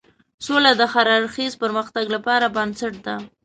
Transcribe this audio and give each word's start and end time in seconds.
سوله 0.45 0.71
د 0.79 0.81
هر 0.93 1.07
اړخیز 1.17 1.53
پرمختګ 1.63 2.05
لپاره 2.15 2.45
بنسټ 2.55 2.93
ده. 3.05 3.15